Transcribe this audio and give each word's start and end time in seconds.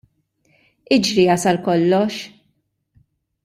Iġri 0.95 1.23
jasal 1.29 1.57
kollox! 1.65 2.15